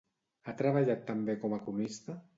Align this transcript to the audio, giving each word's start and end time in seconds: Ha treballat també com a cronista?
Ha 0.49 0.55
treballat 0.61 1.05
també 1.13 1.37
com 1.45 1.57
a 1.59 1.63
cronista? 1.69 2.21